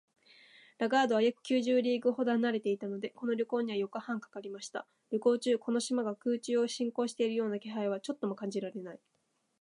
[0.79, 4.87] ラガードは約九十リーグほど離れていたので、この旅行には四日半かかりました。
[5.11, 8.99] 旅行中、この島が空中を進行しているような気配はちょっとも感じられない